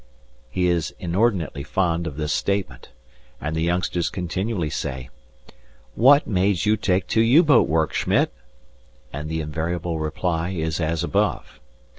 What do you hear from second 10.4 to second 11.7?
is as above.